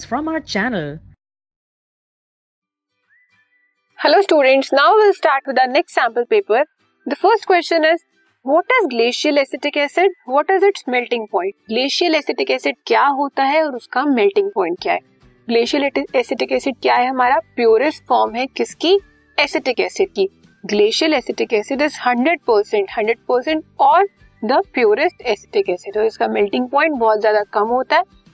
[0.00, 0.98] results from our channel.
[3.98, 6.64] Hello students, now we'll start with our next sample paper.
[7.06, 8.00] The first question is
[8.44, 10.10] what is glacial acetic acid?
[10.26, 11.54] What is its melting point?
[11.68, 15.00] Glacial acetic acid क्या होता है और उसका melting point क्या है?
[15.48, 18.98] Glacial acetic acid क्या है हमारा प्योरेस्ट फॉर्म है किसकी
[19.38, 20.28] एसिटिक एसिड की
[20.64, 24.08] glacial acetic acid is 100 percent hundred percent और
[24.42, 28.02] द प्योरेस्ट एसिटिक एसिड और इसका मेल्टिंग पॉइंट बहुत ज़्यादा कम होता है